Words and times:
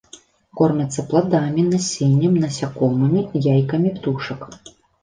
Кормяцца 0.61 1.05
пладамі, 1.11 1.67
насеннем, 1.75 2.33
насякомымі, 2.45 3.21
яйкамі 3.55 3.89
птушак. 4.01 4.53